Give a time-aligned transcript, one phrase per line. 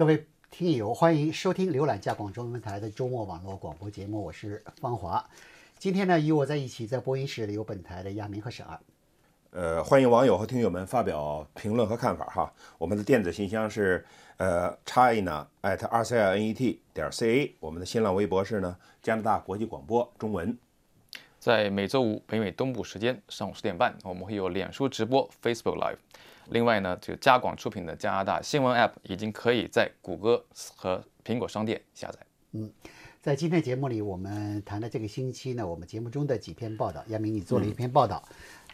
[0.00, 5.22] 各位听友，欢迎收听浏览加广中文台的周末网络广播节目，我是方华。
[5.78, 8.80] 今天呢，与我在一起在播音室里有本台的亚明和沈二。
[9.50, 12.50] 呃，欢迎网友和听友们发表评论和看法哈。
[12.78, 14.02] 我们的电子信箱是
[14.38, 20.56] 呃 china at rcinet 点 ca，我们的新浪微博是呢加拿大国际广播中文。
[21.40, 25.96] 在每周五北美东部时间上午十点半，我们会有脸书直播 Facebook Live。
[26.50, 30.44] 另外呢，这个加广出品的加拿大新闻 App 已经可以在谷歌
[30.76, 32.18] 和苹果商店下载。
[32.52, 32.70] 嗯，
[33.22, 38.22] 在今天节目里，我们谈的这个星期呢，我们节目中的几篇报道，亚明你做了一篇报道。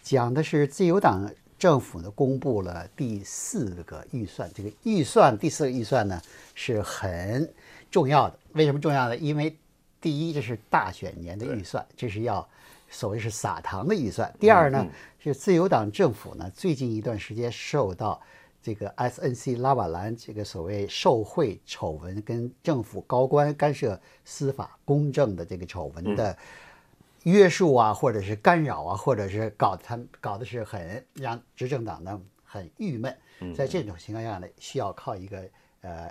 [0.03, 6.21] 讲的是自由党政府呢公布了第四个预算，这个预算第四个预算呢
[6.57, 7.49] 是很
[7.93, 8.37] 重要的。
[8.55, 9.17] 为什么重要呢？
[9.17, 9.57] 因为
[10.01, 12.49] 第一，这是大选年的预算，这是要
[12.89, 14.33] 所谓是撒糖的预算。
[14.39, 14.87] 第二呢，
[15.19, 18.21] 是自由党政府呢最近一段时间受到
[18.63, 26.37] 这个 SNC 拉瓦兰这个所谓受贿丑闻跟政府高官干涉司法公正的这个丑闻的。
[27.23, 33.13] 约束啊，或者是干扰啊，或者是搞他搞的是很让执政党呢很郁闷。
[33.53, 35.43] 在这种情况下呢，需要靠一个
[35.81, 36.09] 呃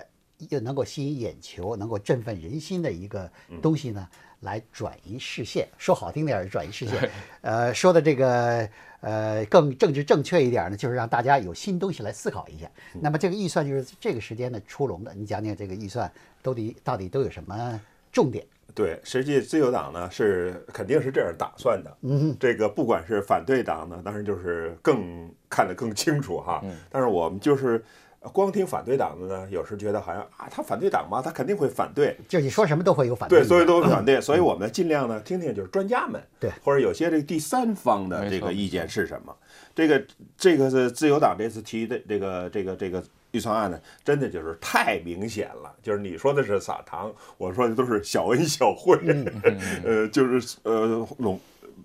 [0.50, 3.32] 又能够吸引眼球、能够振奋人心的一个
[3.62, 4.06] 东西呢，
[4.40, 5.68] 来转移视线。
[5.78, 6.98] 说好听点儿，转移视线；
[7.40, 8.68] 呃，说的这个
[9.00, 12.70] 呃更政治正确一点呢，就是让大家有新东西来思考一下。
[13.00, 15.12] 那么这个预算就是这个时间呢出笼的。
[15.14, 16.10] 你讲讲这个预算
[16.42, 17.80] 到底到底都有什么
[18.12, 18.44] 重点？
[18.74, 21.96] 对，实际自由党呢是肯定是这样打算的。
[22.02, 26.62] 嗯，这个不管是反对党呢，当然就是更看得更清楚哈。
[26.90, 27.82] 但是我们就是
[28.32, 34.20] 光听反对党的呢，有时觉得好像啊，他反对党嘛，他肯定会反对，就你说什么都会有反对，对，所以都会反对。
[34.20, 39.34] 所以我们尽量呢听听就是专家们，对，或者有些这个第三方的这个意见是什么。
[39.74, 40.06] 这个
[40.36, 43.02] 这个是自由党这次提的这个这个这个。
[43.32, 45.70] 预算案呢，真的就是太明显了。
[45.82, 48.98] 就是你说的是撒糖，我说的都是小恩小惠，
[49.84, 51.38] 呃，就是呃笼，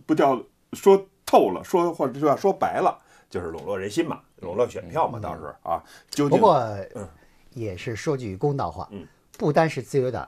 [0.06, 0.42] 不叫
[0.72, 2.98] 说透了，说或者就要说白了，
[3.30, 5.82] 就是笼络人心嘛，笼络选票嘛，当时啊。
[6.30, 6.78] 不过，
[7.54, 9.08] 也是说句公道话，嗯，
[9.38, 10.28] 不单是自由党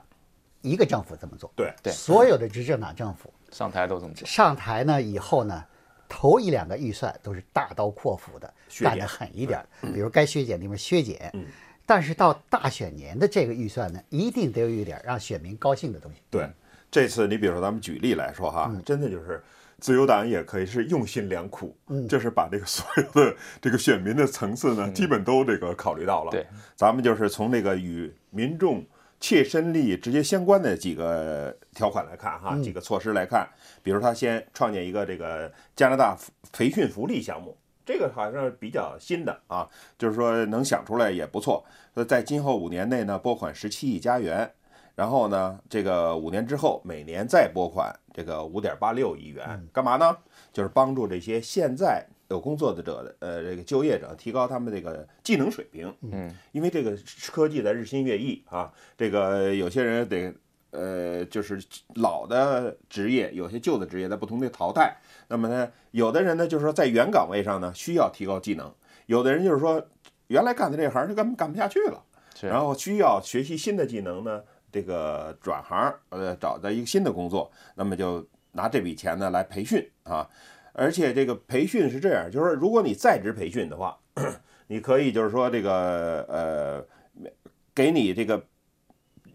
[0.62, 4.26] 一个政府这么做，对对，所有的执政党政府上台都这么做。
[4.26, 5.64] 上台呢以后呢。
[6.06, 11.30] 头一两个预算都是大刀阔斧的，干得狠一点，比如该削减地方削减。
[11.32, 11.46] 嗯，
[11.86, 16.20] 但是到大选年的这个预算呢，一定得有一点让选民高兴的东西。
[16.30, 16.48] 对，
[16.88, 19.42] 这次你比如说咱们举例来说哈，真的就是
[19.84, 26.30] 自由党也可以是用心良苦，嗯，就是把这个所有的 这个选民的层次呢，基本都这个考虑到了。
[26.30, 28.82] 对，咱们就是从那个与民众。
[29.20, 33.48] 切身利益直接相关的几个条款来看，哈，几个措施来看，
[33.82, 36.14] 比如他先创建一个这个加拿大
[36.52, 39.66] 培训福利项目，这个好像比较新的啊，
[39.96, 41.64] 就是说能想出来也不错。
[41.94, 44.50] 那在今后五年内呢，拨款十七亿加元，
[44.94, 50.16] 然后呢，这个五年之后每年再拨款这个五点八六亿元，干嘛呢？
[50.52, 52.06] 就是帮助这些现在。
[52.30, 56.96] 有工作的者的呃，这个就业者提高他们这个技能水平，嗯，因为这个
[57.30, 60.34] 科技在日新月异啊，这个有些人得
[60.70, 61.62] 呃，就是
[61.96, 64.96] 老的职业，有些旧的职业在不同的淘汰。
[65.28, 68.74] 那么呢，有的人呢，就是说在原岗位上呢需要提高技能，
[69.04, 69.86] 有的人就是说
[70.28, 72.02] 原来干的这行就根本干不下去了，
[72.40, 74.42] 然后需要学习新的技能呢，
[74.74, 80.28] 这个转行呃，找到一个新的工作，那么就拿这笔钱呢来培训啊。
[80.72, 83.96] 而且这个培训是这样，就是说，如果你在职培训的话，
[84.66, 87.30] 你可以就是说这个呃，
[87.72, 88.44] 给你这个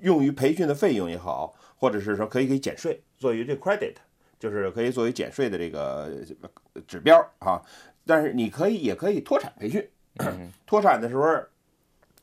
[0.01, 3.95] 用于培训的费用也好，或者是说可以给减税，作为这 credit，
[4.38, 6.12] 就是可以作为减税的这个
[6.85, 7.62] 指标啊。
[8.06, 9.89] 但是你可以也可以脱产培训，
[10.68, 11.24] 脱产的时候，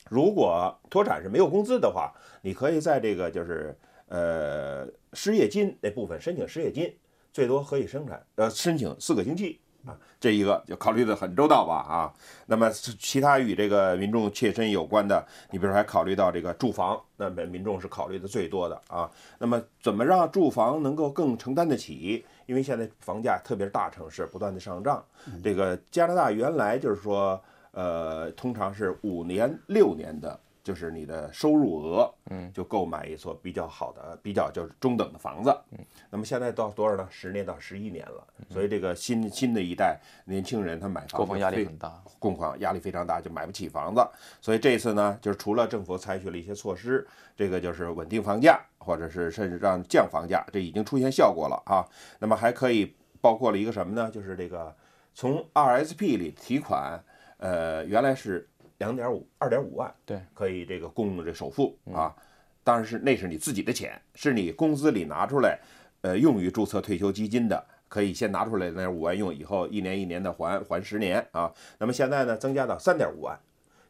[0.09, 2.13] 如果脱产是没有工资的话，
[2.43, 3.77] 你可以在这个就是
[4.09, 6.95] 呃失业金那部分申请失业金。
[7.33, 12.11] 最多可以生产，呃，申请四个星期啊，这一个就考虑的很周到吧啊。
[12.47, 19.11] 那么其他与这个民众切身有关的，你比如说还考虑到这个住房，那么民众是考虑的最多的啊。
[19.39, 22.25] 那么怎么让住房能够更承担得起？
[22.47, 25.05] 因为现在房价特别是大城市不断的上涨，
[25.45, 27.39] 这个加拿大原来就是说，
[27.77, 30.41] 呃，通常是五年六年的。
[30.67, 35.79] 就是你的收入额，嗯，就购买一所比较好的、比较就是中等的房子，嗯，
[36.11, 37.07] 那么现在到多少呢？
[37.09, 44.05] 十年到十一年了，所以这个新新的一代年轻人他买房，购房压力很大，供房压力非常大，就买不起房子。
[44.41, 47.07] 所以这次呢，就是除了政府采取了一些措施，
[47.37, 51.87] 这个就是稳定房价，或者是甚至让降房价，这已经出现效果了啊。
[52.19, 54.11] 那么还可以包括了一个什么呢？
[54.11, 54.75] 就是这个
[55.15, 57.01] 从 RSP 里提款，
[57.39, 58.49] 呃，原来是。
[58.79, 62.15] 两点五二点五万，对，可以这个供这首付啊，
[62.63, 65.59] 当然是那是你自己的钱，是你工资里拿出来，
[66.03, 71.51] 呃，用于注册退休基金的，可以先拿出来那五万用，以后一年一年的还还十年啊。
[71.79, 73.41] 那么现在呢，增加到三点五万，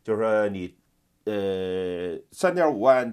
[0.05, 0.77] 就是说你
[1.25, 3.13] 呃三点五万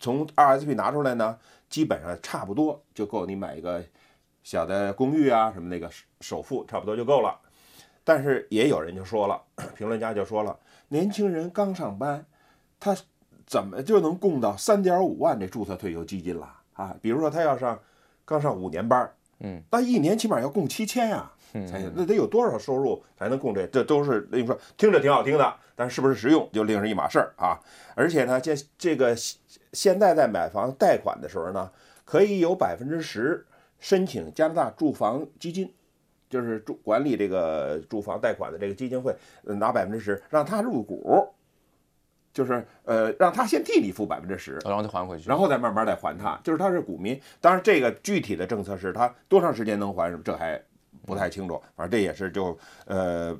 [0.00, 1.38] 从 RSP 拿出来呢，
[1.68, 3.84] 基本上差不多就够你买一个
[4.42, 7.40] 小的公寓啊什么那个首首付差不多就够了。
[8.08, 9.38] 但是也有人就说了，
[9.76, 10.58] 评论家就说了，
[10.88, 12.24] 年轻人刚上班，
[12.80, 12.96] 他
[13.46, 16.96] 怎么就能供到三点五万这注册退休基金了啊？
[17.02, 17.78] 比如说他要上
[18.24, 23.66] 刚上五年班儿，嗯，那一年起码要供七千呀，才那得有多少收入才能供这？
[23.66, 27.60] 这都是你说听着挺好听的，但是不是实用就另是一码事儿啊。
[27.94, 29.14] 而且呢，这这个
[29.74, 31.70] 现在在买房贷款的时候呢，
[32.06, 33.46] 可以有百分之十
[33.78, 35.74] 申请加拿大住房基金。
[36.28, 39.14] 就是住管理这个住房贷款的这个基金会
[39.44, 41.26] 呃拿百分之十，让他入股，
[42.32, 45.28] 就是呃让他先替你付百分之十，然后再还回去。
[45.28, 47.20] 然后再慢慢再还他，就是他是股民。
[47.40, 50.60] 当然，这个具体的政策是他多长时间能还，这还
[51.06, 51.60] 不太清楚。
[51.74, 53.36] 反正这也是就呃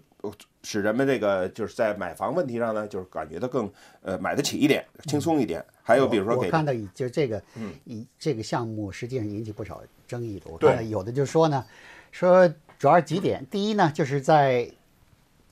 [0.63, 3.71] 使人们这个就是在买房问题上呢，就是感觉到更
[4.03, 5.65] 呃买得起一点，轻松一点。
[5.83, 10.51] 还有比如说给我看到就是这个，嗯，以这个项目实际上引起不少争议的。
[10.51, 11.65] 我对看到有的就说呢，
[12.11, 14.71] 说主要是几点，第一呢，就是在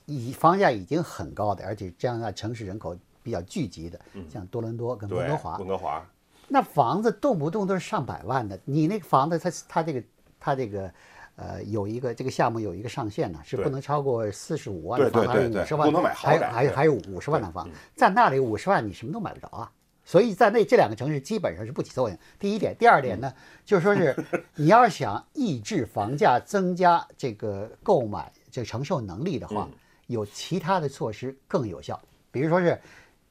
[0.05, 6.05] 以房价已经很高的，而且这样的城市人口比较聚集的，像多伦多跟温哥华，温哥华，
[6.47, 10.03] 那房子动不动都是上百万的，你那个房子它它这个
[10.39, 10.91] 它这个。
[11.39, 16.47] 呃，有一个这个项目有一个上限呢，是不能超过四十五万的房，还是五十万，不能买豪还有宅。
[16.47, 19.71] 对还有还有五十万的房，在那里五十万你什么都买不着啊。
[20.07, 22.17] 所以在那这两个城市基本上是不起作用。
[22.39, 23.33] 第一点，第二点呢，
[23.65, 24.15] 就是说是
[24.55, 29.67] 你要是想抑制房价，增加这个购买这承受能力的话，
[30.07, 32.01] 有其他的措施更有效。
[32.31, 32.79] 比如说是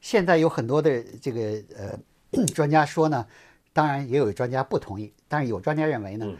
[0.01, 1.41] 现在有很多的这个
[1.75, 3.25] 呃 专家说呢，
[3.73, 6.31] 当然也有专家不同意，但是有专家认为呢。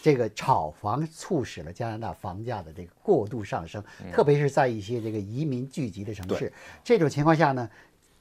[0.00, 6.52] 这个炒房促使了加拿大房价的这个过度上升，特别是在一些这个移民聚集的城市。
[6.84, 7.68] 这种情况下呢，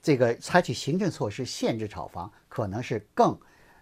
[0.01, 3.37] 这个采取行政措施限制炒房，可能是更，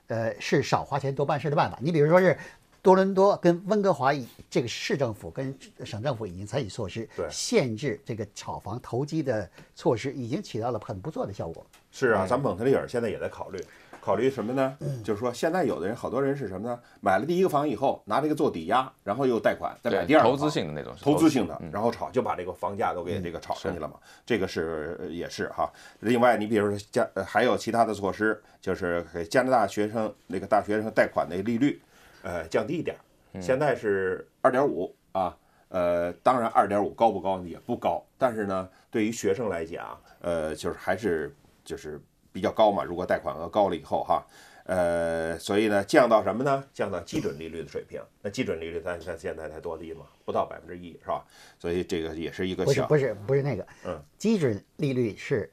[0.08, 1.78] 呃，是少花钱多办事的办法。
[1.82, 2.38] 你比如说是
[2.82, 4.14] 多伦多跟温哥华，
[4.50, 11.66] 这个市政府跟省政府已经采取措施，对限制这个炒房投机的措施，已经起到了很不错的效果。
[11.92, 13.60] 是啊，咱们蒙特利尔现在也在考虑，
[14.06, 14.78] 考虑什么呢？
[14.82, 16.80] 嗯就是说，现在有的人，好多人是什么呢？
[17.02, 23.96] 买了第一个房以后，拿这个做抵押，然后又贷款，再买第二个投资性的那种投资性的嗯，然后炒就把这个房价都给这个炒上去了嘛。
[24.24, 25.68] 这个是呃也是哈。
[26.02, 31.82] 另外，你比如说加呃还有其他的措施，就是给加拿大学生那个大学生贷款的利率，
[32.22, 32.96] 呃降低一点
[33.42, 35.36] 现在是二点五啊。
[35.70, 41.36] 呃，当然二点五高不高也不高，但是呢，对于学生来讲，呃，就是还是
[41.66, 42.00] 就是
[42.36, 42.84] 比较高嘛。
[42.84, 44.22] 如果贷款额高了以后哈，
[44.66, 46.62] 呃，所以呢，降到什么呢？
[46.74, 48.02] 降到基准利率的水平。
[48.22, 51.24] 那基准利率咱咱现在才多低嘛，不到百分之一是吧？
[51.58, 55.50] 所以这个也是一个小不是不是不是那个，嗯，基准利率是，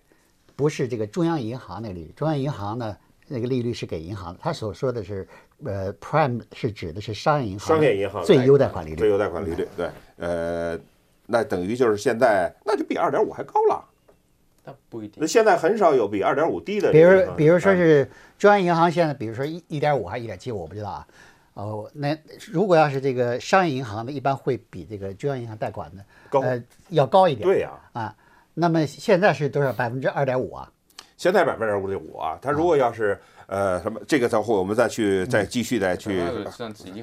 [0.56, 2.12] 不是这个中央银行那个利率？
[2.16, 2.96] 中央银行呢，
[3.28, 5.28] 那个利率是给银行的，他所说的是，
[5.64, 10.78] 呃，prime 是指的是商业银行商业银行最优贷款利率，最优贷款利率，对，呃，
[11.26, 13.88] 那等于就是现在那就比二点五还高了。
[14.62, 15.26] 但不一定那。
[15.26, 17.34] 现在很少有比二点五低的比如。
[17.36, 21.06] 比如说啊是中央银行现在，比如说一一点五还是一点七，我不知道啊。
[21.54, 22.16] 哦，那
[22.50, 27.46] 如果要是这个商业银行的，一般会比这个中央银行贷款的高呃要高一点。
[27.46, 28.16] 对呀、啊，
[28.54, 29.72] 那么现在是多少？
[29.72, 30.72] 百分之二点五啊？
[31.22, 36.20] 现在百分之五点五啊，他如果要是呃什么这个再会我们再去再继续再去，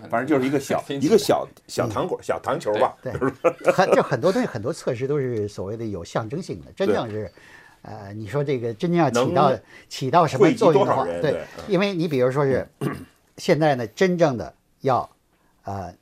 [0.10, 3.14] 反正就是一个小 一个小小糖果小糖球吧，对，
[3.72, 7.32] 很就很多东西，很多测试都是所谓的有象征性的，真正是，
[7.84, 9.58] 呃，你说这个真正要起到
[9.88, 11.64] 起到什么作用的话，多少人对嗯。
[11.70, 12.68] 因为你比如说是
[13.38, 15.10] 现在呢，真正的要
[15.64, 15.94] 呃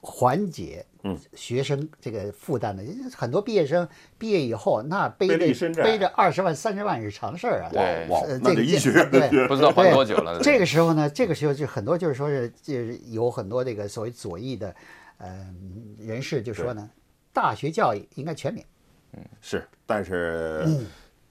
[0.00, 1.18] 缓解嗯。
[1.34, 2.82] 学生这个负担的，
[3.16, 3.88] 很多毕业生
[4.18, 8.06] 毕业以后，那背背着背着二十万三十万是常事儿啊，对。
[8.08, 10.40] 这个那得医学对不知道还多久了。
[10.40, 14.74] 这个时候呢，这个时候就很多就是说是就是有很多这个所谓左翼的
[15.18, 15.46] 呃
[15.98, 16.90] 人士就说呢，
[17.32, 18.66] 大学教育应该全免。
[19.12, 20.86] 嗯是，但是嗯。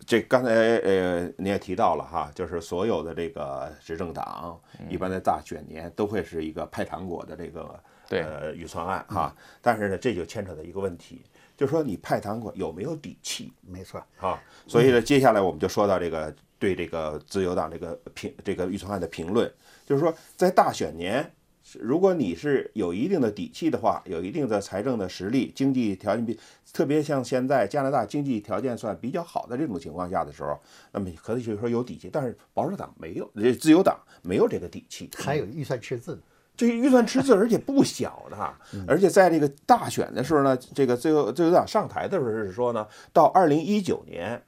[0.06, 4.60] 这刚才呃你也提到了哈，就是所有的这个执政党
[4.90, 11.22] 一般在大选年都会是一个派糖果的这个对呃预算案哈，但是呢这就牵扯到一个问题，
[11.56, 13.54] 就是说你派糖果有没有底气？
[13.62, 19.50] 没错，啊，所以呢，接下来我们就说到这个对这个自由党这个评这个预算案的评论，
[19.86, 21.32] 就是说在大选年，
[21.80, 26.40] 如果你是有一定的底气的话，有一定的财政的实力，经济条件比
[26.74, 30.60] 特别像现在加拿大经济条件算比较好的这种情况下的时候，
[30.92, 35.08] 那么可以就是说有底气，但是保守党没有，这自由党没有这个底气。
[35.16, 36.22] 还有预算赤字呢。
[36.60, 38.54] 这个预算赤字，而且不小的，
[38.86, 44.44] 而且在这个大选的时候呢，这个最后最后党上台的时候是说呢，到二零一九年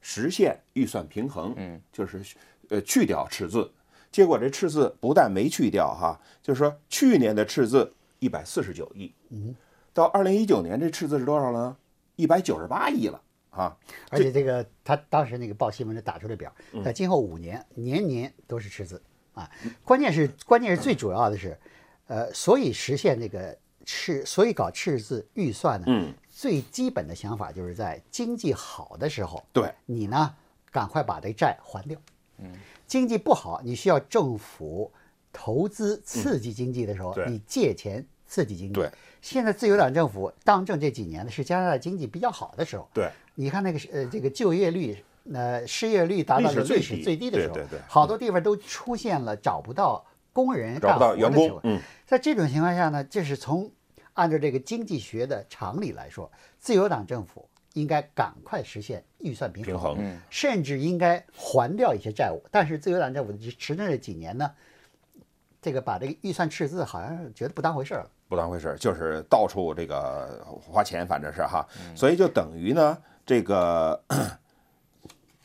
[0.00, 2.20] 实现预算平衡，嗯，就是
[2.68, 3.70] 呃去掉赤字。
[4.10, 9.54] 结果这赤字不但没去掉哈，就是说去年的赤字一百四十九亿，嗯，
[9.94, 11.76] 到二零一九年这赤字是多少呢？
[12.16, 13.76] 一百九十八亿了啊！
[14.10, 19.00] 而且这个他当时那个报新闻的打出的表，嗯在今后五年年年都是赤字
[19.34, 19.50] 啊。
[19.84, 21.58] 关键是关键是最主要的是，
[22.06, 30.34] 呃，所以实现这个赤，所以搞赤字预算呢，嗯，最基本的想法就是在经济好的时候，对，你呢
[30.70, 31.98] 赶快把这债还掉。
[32.38, 32.52] 嗯，
[32.86, 34.90] 经济不好，你需要政府
[35.32, 38.74] 投资刺激经济的时候，嗯你借钱刺激经济。
[38.74, 42.88] 对，现在自由党政府当政这几年呢，是加拿大经济比较好的时候。
[42.92, 53.70] 对，你看那个是呃这个就业率，呃失业率达到了历史最低最低的时候，对对对好多地方都出现了找不到工人找不到干活的时候，员工嗯，在这种情况下呢，就是从
[54.14, 62.42] 按照这个经济学的常理来说，自由党政府应该赶快实现预算平衡，平衡嗯甚至应该还掉一些债务。
[62.50, 64.50] 但是自由党政府执政这几年呢，
[65.62, 68.10] 这个把这个预算赤字好像觉得不当回事儿了。
[68.28, 74.02] 不当回事儿，就是到处这个花钱，反正是哈，所以就等于呢，这个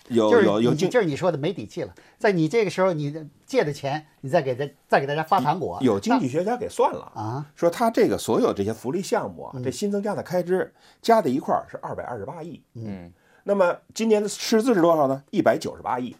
[0.07, 13.11] 有就是有有经就是你说的没底气了，在你这个时候你借的钱，你再给他再给大家发糖果，有经济学家给算了，啊，说他这个所有这些福利项目啊，嗯这新增加的开支加在一块儿是二百二十八亿，嗯，
[13.43, 15.23] 那么今年的赤字是多少呢？
[15.31, 16.15] 一百九十八亿，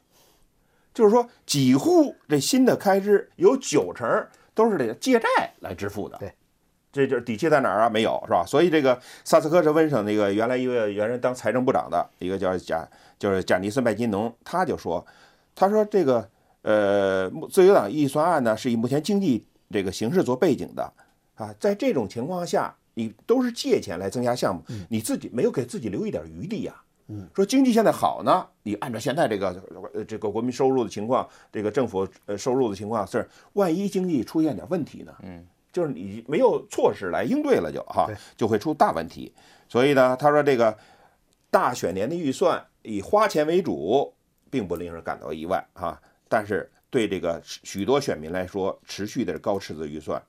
[0.94, 5.28] 就是说几乎这新的开支有九成都是得借债
[5.60, 6.18] 来支付的。
[6.18, 6.34] 对。
[6.92, 7.90] 这就是底气在哪儿啊？
[7.90, 8.44] 没有是吧？
[8.46, 12.88] 所以这个萨斯科是温省那个原来一位原来当财政部长的一个叫贾，
[13.20, 15.06] 就是贾尼斯麦金农，他就说，
[15.54, 16.28] 他说这个
[16.64, 20.92] 呃自由党预算案呢是以目前经济这个形势做背景的
[21.36, 26.74] 啊，在这种情况下，你都是借钱来增加项目，你自己没有给自己留一点余地呀、
[27.36, 29.62] 说经济现在好呢，你按照现在这个
[29.94, 35.14] 呃这个国民收入的情况，这个政府呃收入的情况是，万一经济出现点问题呢？
[35.22, 39.34] 嗯，就是你没有措施来应对了就哈，就会出大问题。
[39.70, 40.78] 所以呢，他说这个
[41.52, 44.14] 大选年的预算以花钱为主，
[44.50, 46.02] 并不令人感到意外哈。
[46.30, 50.22] 但是对这个许多选民来说，持续的高赤字预算，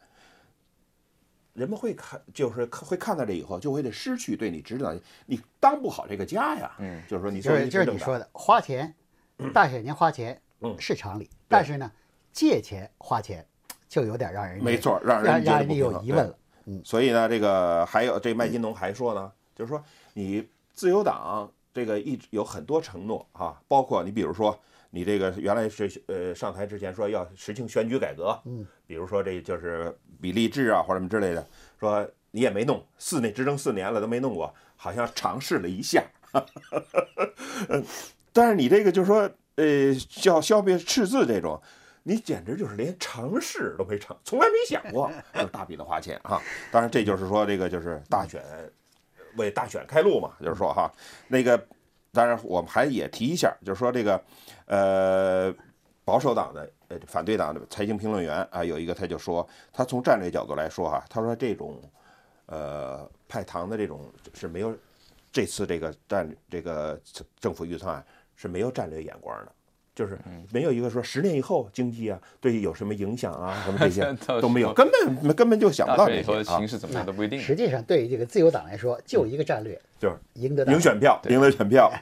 [1.55, 4.95] 人们会看，就是会看到这以后，就会得失去对你指导，
[5.27, 6.73] 你当不好这个家呀。
[6.79, 8.95] 嗯，就是说你就是就是你说的花钱，
[9.53, 11.91] 大选年花钱嗯是常理，但是呢，
[12.33, 13.47] 借钱花钱
[13.89, 16.39] 就有点让人没错，让让人觉让人家有疑问了。
[16.67, 24.55] 嗯所以呢，这个还有这麦金农还说呢，就是说你自由党这个一直有很多承诺啊，包括你比如说
[24.91, 31.47] 你这个原来是呃上台之前说要实行选举改革，嗯，比如说这就是比例制啊或者什么之类的，
[31.81, 36.05] 说你也没弄，四年执政四年了都没弄过，好像尝试了一下，
[37.71, 37.83] 嗯，
[38.31, 41.59] 但是你这个就是说呃叫消灭赤字这种。
[42.09, 46.41] 你简直就是连尝试都没尝，从来没想过，就大笔的花钱哈。
[46.73, 48.43] 当然，这就是说这个就是大选
[49.37, 50.91] 为大选开路嘛，就是说哈，
[51.27, 51.63] 那个
[52.11, 54.19] 当然我们还也提一下，就是说这个
[54.65, 55.55] 呃
[56.03, 61.79] 保守党的呃反对党的财经评论员啊，有一个他就说，他从战略角度来说哈，他说这种
[62.47, 64.75] 呃派糖的这种是没有
[65.31, 66.99] 这次这个战这个
[67.39, 68.03] 政府预算
[68.35, 69.53] 是没有战略眼光的。
[69.99, 70.17] 就是
[70.53, 77.41] 没有一个说十年以后经济啊对有什么影响啊 什么这些都没有，根本根本就想不到这些啊形，势怎么样都不一定。
[77.41, 81.93] 实际上，对于这个自由党来说，就一个战略，就是赢得大赢选票，赢得选票。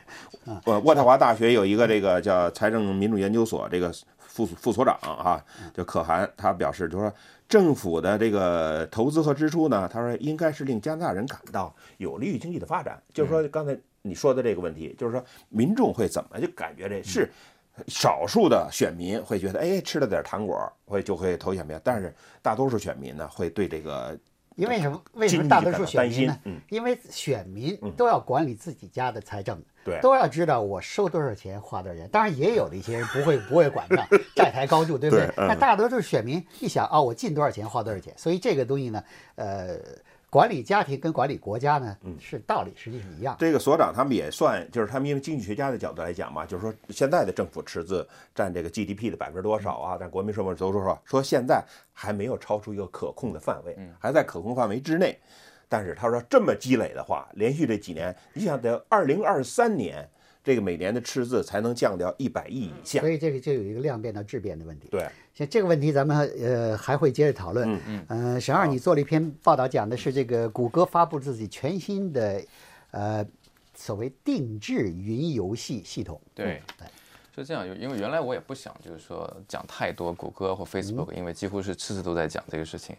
[0.45, 7.11] 嗯呃，渥太华大学有一个这个叫财政民主研究所这个副副所长啊，叫可汗，他表示就说
[7.49, 13.03] 政府的这个投资和支出呢，他说应该是令加拿大人感到有利于经济的发展。
[13.15, 17.27] 就是说刚才你说的这个问题，就是说民众会怎么就感觉这是。
[17.89, 24.19] 少数的选民会觉得，哎，吃了点糖果，会就会投选票，但是大多数选民呢，会对这个
[24.57, 25.03] 因为什么？
[25.13, 26.39] 为什么大多数选民呢？
[26.45, 32.09] 嗯因为选民都要管理自己家的财政，对都要知道我收多少钱，花多少钱。
[32.09, 39.05] 当然，也有的一些人不会 不会管账， 债台高筑，对不对那大多数选民一想啊，我进多少钱，花多少钱，所以这个东西呢，
[39.35, 39.79] 呃，
[40.29, 43.37] 管理家庭跟管理国家呢，是道理实际是一样。
[43.39, 49.97] 这个所长他们也算，就是他们因为经济学家的角度来讲嘛，就是说现在的政府赤字占这个 GDP 的百分之多少啊？
[49.97, 51.01] 占国民生活都多少？
[51.05, 55.19] 说现在还没有超出一个可控的范围，还在可控范围之内。
[55.69, 60.09] 但是他说这么积累的话，连续这几年，你想得二零二三年
[60.47, 63.11] 这个每年的赤字才能降掉一百亿以下所。
[63.11, 64.87] 以这个就有一个量变到质变的问题。
[64.93, 65.05] 对，
[65.35, 67.69] 像这个问题，咱们呃还会接着讨论。
[67.69, 68.07] 嗯嗯。
[68.35, 72.41] 呃，沈二，你做了一篇报道，讲的是这个谷歌发布自己全新的
[72.93, 73.27] 呃
[73.75, 76.21] 所谓定制云游戏系统。
[76.33, 76.87] 对对，
[77.35, 82.95] 是这样，因为原来我也不想就是说讲太多谷歌或 Facebook，、因为几乎是次次都在讲这个事情。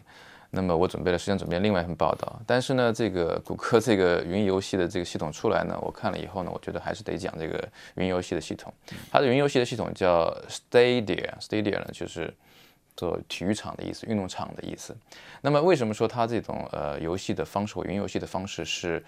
[0.50, 8.72] 那么我准备了，实际上准备另外一份报道，但是呢，这个谷歌这个云游戏的这个系统出来呢，我看了以后呢，我觉得还是得讲这个云游戏的系统。
[9.10, 12.32] 它的云游戏的系统叫 Stadia，Stadia 呢就是
[12.98, 14.94] 做体育场的意思，运动场的意思。
[15.40, 19.00] 那么为什么说它这种呃游戏的方式或云游戏的方式是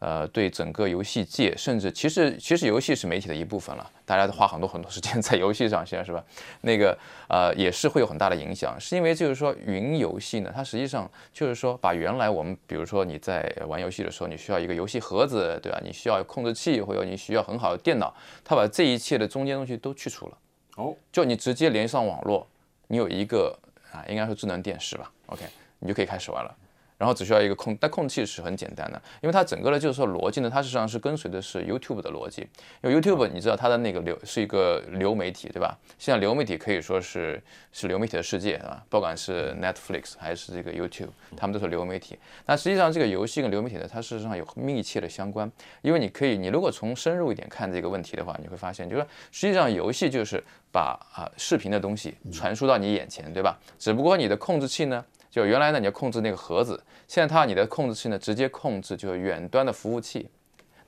[0.00, 6.22] 呃对整个游戏界，甚至其实其实游戏是媒体的一部分了，大家都花很多很多时间在游戏上，现在是吧？
[6.60, 15.80] 那个呃也是会有很大的影响，是因为就是说云游戏呢，它实际上就是说把原来我们比如说你在玩游戏的时候，你需要一个游戏盒子，对吧？
[15.82, 20.36] 你需要控制器，或者你需要很好的电脑，它把这一切的中间东西都去除了。
[20.76, 22.46] 哦，就你直接连上网络，
[22.88, 23.56] 你有一个
[23.92, 25.44] 啊，应该是智能电视吧，OK，
[25.78, 26.56] 你就可以开始玩了。
[26.98, 32.42] 然后只需要一个控，但控制器是很简单的，因为它整个的就是说逻辑呢，它实际上是跟随的是 YouTube 的逻辑。
[32.82, 35.78] 因为 YouTube 你知道它的那个流是一个流媒体，对吧？
[35.96, 42.18] 现在流媒体可以说是是流媒体的世界啊，不管是 Netflix 还是这个 YouTube，他们都是流媒体。
[42.46, 45.48] 那实际上这个游戏跟流媒体呢，它事实上有密切的相关，
[45.82, 53.56] 因为你可以，你如果从深入一点看这个问题的话，你会发现，就是说实际上游戏就是把啊视频的东西传输到你眼前，对吧？
[53.78, 55.04] 只不过你的控制器呢。
[55.30, 60.28] 就原来呢，你要控制那个盒子，现在它你的控制器呢，直接控制就是远端的服务器。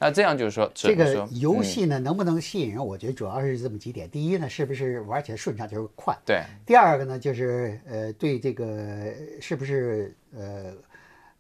[0.03, 2.85] 那这样就是说，这个游戏呢，能不能吸引人？
[2.85, 4.09] 我觉得主要是这么几点。
[4.09, 6.16] 第一呢，是不是玩起来顺畅，就是快。
[6.24, 10.72] 对第二个呢，就是呃，对这个是不是呃，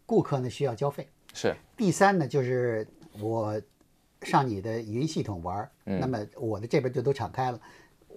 [0.04, 1.08] 顾客呢需要交费？
[1.32, 2.86] 是第三呢，就是
[3.18, 3.58] 我
[4.20, 7.58] 上你的云系统玩那么我的这边就都敞开了，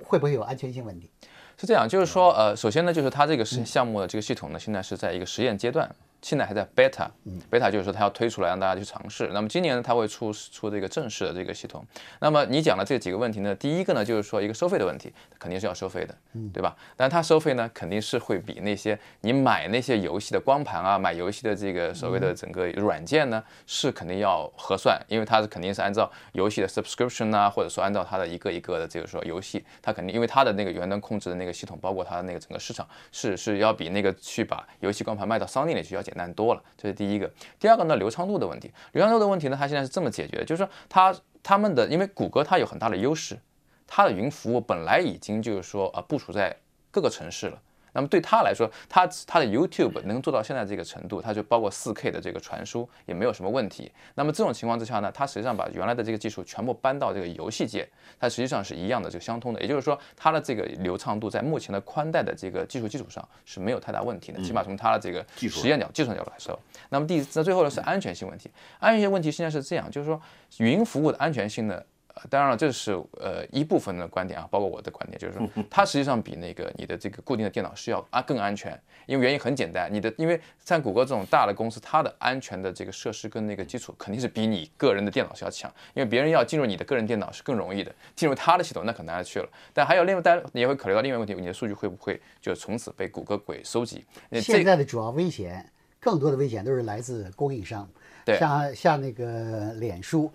[0.04, 1.10] 会不会有安全性问题？
[1.58, 5.90] 是这样，就是说，呃，首先呢，就是它这个是项目的这个系统呢，现在是在一个实验阶段，
[6.24, 9.30] 现在还在 beta，beta 就是说它要推出来让大家去尝试。
[9.34, 11.86] 那么今年呢，它会出出这个正式的这个系统。
[12.22, 16.16] 那么你讲的这几个问题呢，第一个呢，就是说一个收费的问题，肯定是要收费的，
[16.54, 16.74] 对吧？
[16.96, 37.32] 但它收费呢，肯定是会比那些你买那些游戏的光盘啊，买游戏的这个所谓的整个软件呢，是肯定要核算，因为它是肯定是按照游戏的 subscription 啊，或者说按照它的一个一个的这个说游戏，它肯定因为它的那个原端控制的那个系统，包括它的那个整个市场是是要比那个去把游戏光盘卖到商店里去要简单多了，这是第一个。
[37.60, 43.40] 第二个呢，流畅度的问题，流畅度的问题呢，它现在是这么解决的，就是说它他们的因为谷歌它有很大的优势，
[43.88, 46.56] 它的云服务本来已经就是说呃部署在
[46.92, 47.62] 各个城市了。
[47.94, 53.92] 那么对他来说，他他的 YouTube 能做到现在这个程度，它就包括 4K 的这个传输也没有什么问题。
[54.16, 57.88] 那么这种情况之下呢，它实际上把原来的这个技术全部搬到这个游戏界，
[58.20, 59.62] 它实际上是一样的，这个相通的。
[59.62, 66.60] 也就是说，它的这个流畅度在目前的宽带的这个技术基础上是没有太大问题的，起码从它的这个实验角技术角度来说。
[66.90, 70.20] 那么第那最后呢是安全性问题，安全性问题现在是这样，就是说
[70.58, 71.82] 云服务的安全性呢。
[72.16, 89.50] 呃当然了，这是呃一部分的观点啊，包括我的观点，就是说 它实际上比那个你的这个固定的电脑是要啊更安全，因为原因很简单，你的因为像谷歌这种大的公司，它的安全的这个设施跟那个基础肯定是比你个人的电脑是要强，因为别人要进入你的个人电脑是更容易的，进入他的系统那可难去了。
[89.74, 94.06] 但还有另外，当然你也会考虑到另外一个问题，你的数据会不会就从此被谷歌给收集？
[94.30, 95.68] 那现在的主要危险，
[96.00, 97.90] 更多的危险都是来自供应商，
[98.24, 100.32] 对像像那个脸书，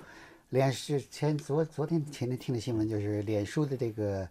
[0.50, 4.28] 脸是前昨昨天前天听的新闻，就是脸书的这个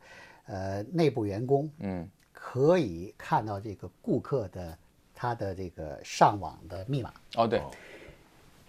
[0.47, 4.77] 呃内部员工，嗯，可以看到这个顾客的
[5.13, 7.61] 他的这个上网的密码，哦对，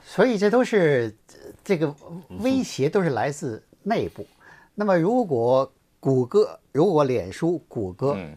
[0.05, 1.95] 所以这都是呃这个
[2.41, 4.27] 威胁都是来自内部。
[4.75, 8.37] 那么如果谷歌，如果脸书、谷歌嗯。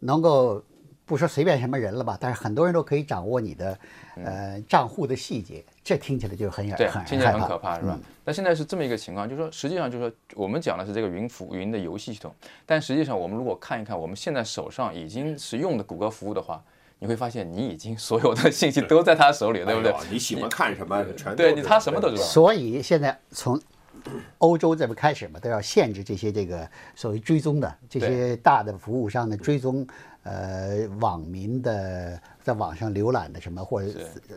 [0.00, 0.62] 能够
[1.06, 3.78] 不说随便什么人了吧，但是很多人都可以掌握你的
[4.16, 7.98] 呃账户的细节，这听起来就很很听起来很可怕，是吧？
[8.24, 16.62] 但现在是这么一个情况，就是说，实际上就是说，我们讲的是这个云服云的游戏系统，但实际上我们如果看一看我们现在手上已经是用的谷歌服务的话，
[17.00, 20.00] 你会发现你已经所有的信息都在他手里了，对不对哎？
[20.10, 22.22] 你喜欢看什么，全对你，他什么都知道。
[22.22, 23.60] 所以现在从
[24.38, 29.86] 欧洲这不开始嘛，都要限制这些这个所谓追踪的这些大的服务商的追踪
[30.22, 33.90] 呃网民的在网上浏览的什么或者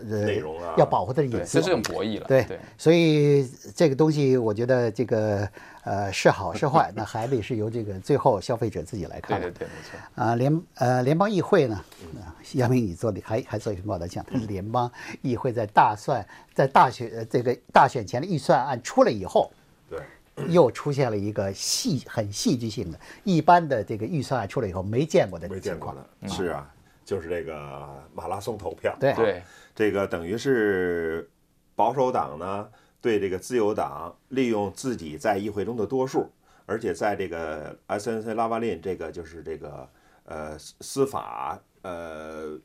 [0.10, 1.62] 呃内容啊要保护他的，隐私这。
[1.62, 2.26] 是种博弈了。
[2.26, 5.48] 对对，所以这个东西，我觉得这个
[5.84, 9.42] 呃是好是坏， 那还得是由这个最后消费者自己来看。
[9.42, 10.24] 对对对，没错。
[10.24, 11.76] 啊，联呃联邦议会呢，
[12.22, 14.90] 啊杨明你做的还还做一篇报道讲，它是联邦
[15.22, 19.52] 议会在大算在大选呃这个大选前的预算案出来以后，
[19.90, 20.00] 对，
[20.48, 25.94] 又出现了一个戏很戏剧性的，一般的这个预算案出来以后没见过的没见情况。
[25.94, 26.74] 过的，是啊，
[27.08, 29.14] 就是这个马拉松投票，对。
[29.14, 29.42] 对，
[29.74, 31.30] 这个等于是
[31.74, 36.30] 保守党呢对这个自由党利用自己在议会中的多数，
[36.66, 39.90] 而且在这个 S N C 拉瓦林这个就是这个
[40.26, 42.60] 呃司司法呃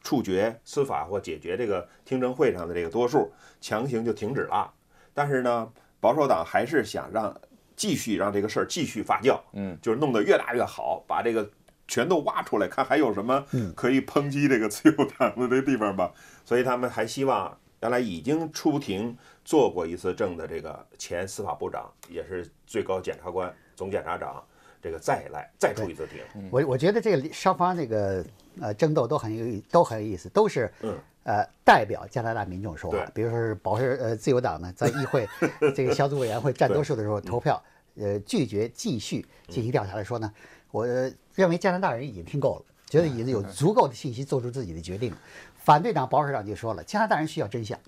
[0.00, 4.72] 处决司法或解决这个听证会上的这个多数，强行就停止了。
[5.12, 7.36] 但是呢，保守党还是想让
[7.74, 11.50] 继续让这个事儿继续发酵，嗯，就是弄得越大越好，把这个
[11.88, 16.12] 全都挖出来，看还有什么可以抨击这个自由党的这地方吧。
[16.44, 24.42] 所以他们还希望原来已经出庭做过一次证的这个前司法部长，也是最高检察官、总检察长，
[24.82, 26.50] 这个再来再出一次庭。
[26.50, 28.24] 我我觉得这个双方这个
[28.60, 33.12] 呃争斗都很有意都很有意思，都是嗯呃代表加拿大民众说话对。
[33.14, 35.26] 比如说是保守呃自由党呢，在议会
[35.74, 37.62] 这个小组委员会占多数的时候投票，
[37.96, 40.32] 呃拒绝继续进行调查的说呢，
[40.70, 40.86] 我
[41.34, 45.18] 认为加拿大人已经听够了，觉得已经有足够的信息做出自己的决定了。
[45.56, 47.78] 反对党保守党就说了，加拿大人需要真相，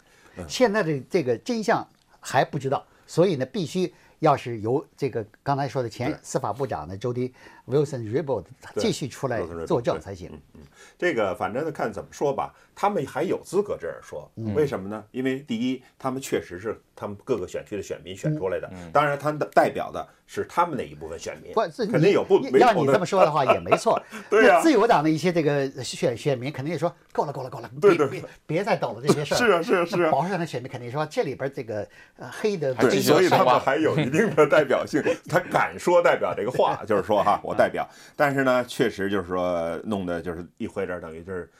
[0.47, 1.87] 现在的这个真相
[2.21, 7.33] 还不知道，所以呢，必须要是由这个刚才说的前司法部长呢周迪
[7.71, 8.45] Wilson Raybould
[8.77, 10.31] 继续出来作证才行。
[10.55, 10.61] 嗯
[10.99, 15.03] 这个反正看怎么说吧，他们还有资格这样说，为什么呢？
[15.13, 24.01] 因为第一，他们确实是他们各个选区的选民选出来的，当然他们的代表的是他们那一部分选民，不，这肯定有不没要你这么说的话也没错。
[24.29, 24.57] 对呀。
[24.57, 28.07] 那自由党的一些这个选选民肯定也说够了够了够了，对对。
[28.09, 29.39] 别别别再抖了这些事儿。
[29.39, 30.11] 是啊是啊是啊。
[30.11, 37.87] 保守党的选民肯定说这里边这个呃黑的对，所以他们还有一定的代表性，他敢说代表这个话，就是说哈，我代表。
[38.17, 41.51] 但是呢，确实就是说，弄的就是一会这儿等于就是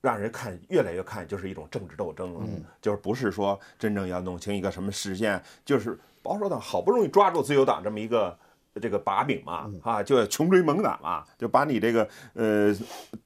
[0.00, 2.40] 让人看越来越看就是一种政治斗争了，
[2.82, 8.36] 就是不是说真正要弄清一个什么事件，就是保守党好不容易抓住自由党这么一个。
[8.78, 12.76] 这个把柄嘛，啊，就要穷追猛打嘛，就把你这个呃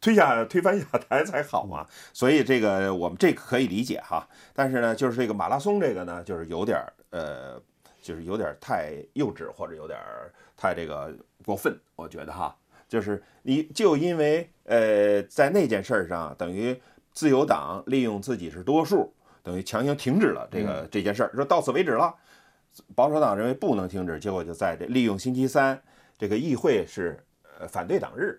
[0.00, 1.84] 推下推翻下台才好嘛。
[2.12, 7.60] 所以这个我们这个可以理解哈，但是呢，就是这个马拉松这个呢，就是有点儿呃，
[8.00, 11.10] 就是有点儿太幼稚或者有点儿太这个
[11.42, 12.54] 过分，我觉得哈，
[12.86, 16.78] 就是你就因为呃在那件事儿上，等于
[17.14, 19.10] 自由党利用自己是多数，
[19.42, 22.14] 等于强行停止了这个、这件事儿，说到此为止了。
[22.94, 25.80] 保守党认为不能停止，结果就在这利用星期三
[26.18, 27.18] 这个议会是
[27.58, 28.38] 呃反对党日，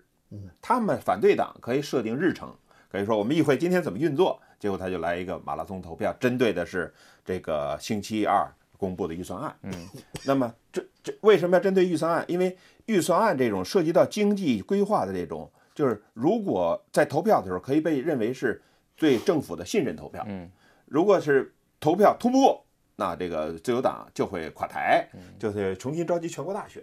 [0.60, 2.54] 他们反对党可以设定日程，
[2.88, 8.48] 可以说我们议会今天怎么运作，结果他就来一个马拉松投票，针对的是这个星期二
[8.82, 9.56] 公布的预算案。
[9.62, 9.72] 嗯，
[10.26, 12.24] 那么这这为什么要针对预算案？
[12.26, 18.60] 因为预算案这种涉及到经济规划的这种，就是如果在投票的时候可以被认为是
[18.96, 20.24] 对政府的信任投票。
[20.26, 20.50] 嗯，
[20.86, 22.64] 如果是投票通不过，
[22.96, 26.82] 那这个自由党就会垮台，就是重新召集全国大选，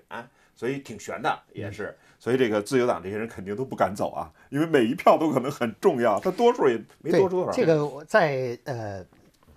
[0.55, 1.95] 所以挺悬的，也是。
[2.17, 7.51] 所以这个自由党这些人肯定都不敢走啊，因为每一票都可能很重要，他多数也没多出多少。
[7.51, 9.05] 这个我在呃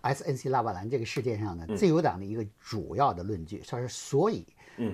[0.03, 4.45] SNC 拉瓦兰这个事件上呢，嗯自由党的一个主要的论据，它是所以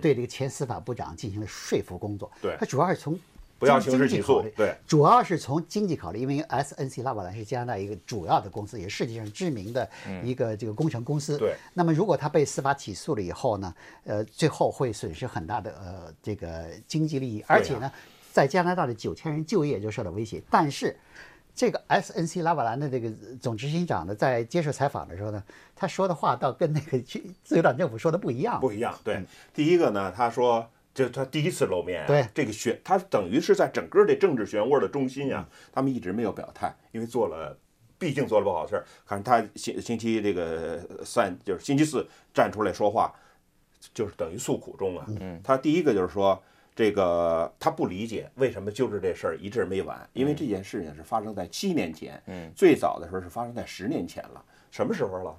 [0.01, 2.31] 对这个前司法部长进行了说服工作。
[2.37, 3.19] 嗯对他主要是从
[3.59, 9.91] 不要经刑事起经济考虑，诉对，主要是从经济考虑，因为 SNC 拉瓦兰是加拿大一个主要的公司，也是世界上知名的
[10.23, 11.37] 一个这个工程公司。
[11.39, 17.91] 对那么如果他被司法起诉了以后呢，呃，最后会损失很大的呃这个经济利益，而且呢，
[18.31, 20.41] 在加拿大的九千人就业就受到威胁。
[20.49, 20.97] 但是
[21.59, 25.43] 这个 SNC 拉瓦兰的这个总执行长呢，在接受采访的时候呢，
[25.75, 28.61] 他说的话倒跟那个去自由党政府说的不一样。
[28.61, 28.97] 不一样。
[29.03, 29.21] 对，
[29.53, 37.59] 第一个呢，他说这他第一次露面、啊，对这个漩，他等于是在整个这政治漩涡的中心呀、他们一直没有表态，因为做了。
[38.01, 43.13] 毕竟做了不好事儿，看他星星期这个三就是星期四站出来说话，
[43.93, 45.05] 就是等于诉苦中啊。
[45.21, 46.41] 嗯，他第一个就是说，
[46.79, 55.37] 这个他不理解为什么就是这事儿一直没完，因为这件事情是发生在七年前，嗯，最早的时候是发生在十年前了，什么时候了？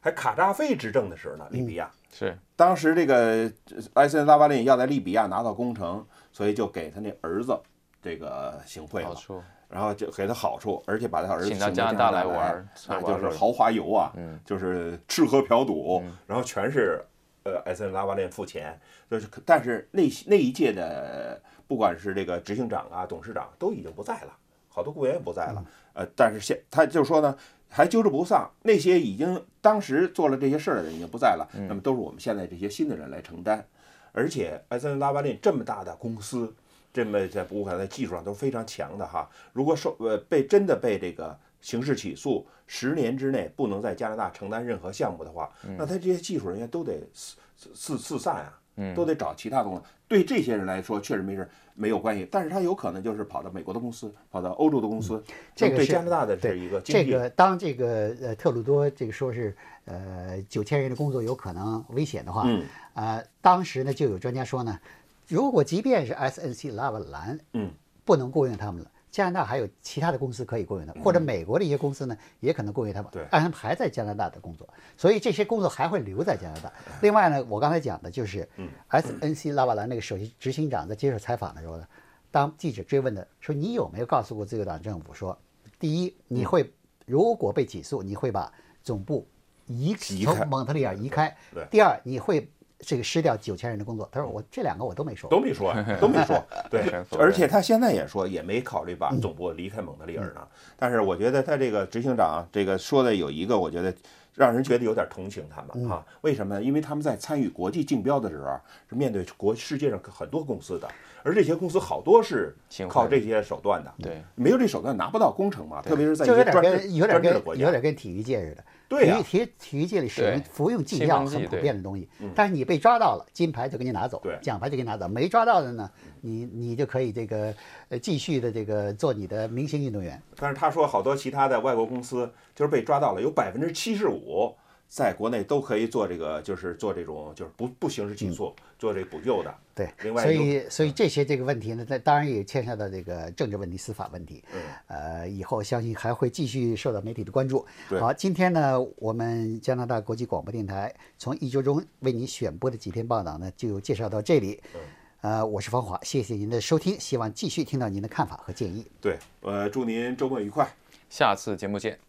[0.00, 1.90] 还卡扎菲执政的时候呢，利比亚。
[2.10, 2.34] 是。
[2.56, 3.52] 当时这个
[3.94, 7.54] 埃森拉巴林要在利比亚拿到工程，所以就给他那儿子
[8.00, 14.40] 这个行贿了，好处，然后就给他好处，而且把他儿子请到加拿大来玩儿那就是豪华游啊，嗯。
[14.42, 17.04] 就是吃喝嫖赌，然后全是
[17.44, 18.78] 呃埃森拉巴链付钱，
[19.10, 24.36] 就是但是那那一届的不管是这个执行长啊、董事长都已经不在了，
[24.68, 25.64] 好多雇员也不在了。
[25.94, 27.36] 呃，但是现他就说呢，
[27.68, 33.66] 还揪着不放，那些已经当时做了这些事儿的人已经不在了，那么都是我们现在这些新的人来承担。
[34.12, 36.52] 而且埃森拉巴林这么大的公司，
[36.92, 47.36] 这么在不管在技术上都是非常强的哈，如果受呃被真的被这个刑事起诉，十年之内不能在加拿大承担任何项目的话，那他这些技术人员都得四
[47.74, 48.60] 四四散啊。
[48.94, 49.82] 都得找其他工作。
[50.06, 52.24] 对这些人来说，确实没事，没有关系。
[52.30, 55.20] 但是他有可能就是跑到美国的公司，跑到欧洲的公司。
[55.52, 56.80] 这个是对加拿大的这一个。
[56.82, 59.52] 这个当这个呃特鲁多这个说是
[59.84, 64.78] 呃九千人的工作有可能危险的话，嗯，呃，当时呢就有专家说呢，
[65.26, 67.72] 如果即便是 SNC 拉瓦兰，嗯，
[68.04, 68.88] 不能雇佣他们了。
[69.10, 73.22] 加拿大还有其他的公司可以雇佣他，或者美国的一些公司呢，也可能雇佣他们，对。
[73.30, 76.72] 让他们还在加拿大的工作，所以这些工作还会留在加拿大。
[77.00, 78.48] 另外呢，我刚才讲的就是
[78.90, 81.86] ，SNC 拉瓦兰那个首席执行长在接受采访的时候呢，
[82.30, 85.38] 当记者追问的说你有没有告诉过自由党政府说，
[85.78, 86.72] 第一你会
[87.06, 89.26] 如果被起诉，你会把总部
[89.66, 94.08] 移从蒙特利尔移开对，第二你会这个失掉九千人的工作。
[94.12, 95.28] 他说我这两个我都没说。
[95.28, 96.42] 都没说， 都没说。
[96.70, 96.82] 对
[97.18, 100.46] 而且他现在也说，也没考虑把总部离开蒙特利尔呢。
[100.76, 103.92] 但是我觉得他这个执行长这个说的有一个，我觉得
[104.34, 106.04] 让人觉得有点同情他们啊。
[106.20, 106.62] 为什么呢？
[106.62, 110.88] 因为他们在参与国际竞标的时候啊，是面对国世界上很多公司的，
[111.24, 112.56] 而这些公司好多是
[112.88, 113.92] 靠这些手段的。
[114.00, 117.70] 对，没有这手段拿不到工程嘛，特别是在一就有点些专制跟有点专制的国家跟有。
[117.72, 118.64] 点跟体育界似的。
[118.88, 125.06] 对呀体育体体育界里使用服用禁兴药很普遍的东西，但是你被抓到了，金牌就给你拿走，奖牌就给你拿走。
[125.06, 125.90] 没抓到的呢，
[126.22, 127.54] 你你就可以这个
[127.90, 130.20] 呃继续的这个做你的明星运动员。
[130.36, 134.54] 但是他说，好多其他的外国公司就是被抓到了，有百分之七十五
[134.88, 139.54] 在国内都可以做这个，就是做这种就是不不刑事起诉，做这补救的。
[139.74, 144.42] 对，另外所以所以这些这个问题呢，那当然也牵涉到这个政治问题、司法问题。
[144.52, 147.64] 嗯，呃，以后相信还会继续受到媒体的关注。
[147.88, 154.60] 对好，今天呢，我们加拿大国际广播电台从一周中为您选播的几篇报道呢，就介绍到这里。
[154.74, 154.80] 嗯
[155.20, 158.86] 呃，我是方华，谢谢您的收听，希望继续听到您的看法和建议。
[159.00, 160.66] 对，呃，祝您周末愉快。
[161.10, 162.07] 下次节目见。